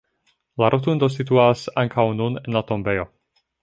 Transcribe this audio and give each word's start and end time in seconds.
La 0.63 0.69
rotondo 0.75 1.11
situas 1.17 1.69
ankaŭ 1.85 2.09
nun 2.19 2.43
en 2.45 2.61
la 2.61 2.69
tombejo. 2.73 3.11